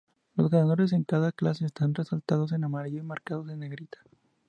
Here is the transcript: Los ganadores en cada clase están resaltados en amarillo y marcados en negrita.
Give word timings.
Los 0.33 0.49
ganadores 0.49 0.93
en 0.93 1.03
cada 1.03 1.31
clase 1.31 1.63
están 1.67 1.93
resaltados 1.93 2.53
en 2.53 2.63
amarillo 2.63 2.97
y 2.97 3.03
marcados 3.05 3.47
en 3.51 3.59
negrita. 3.59 3.99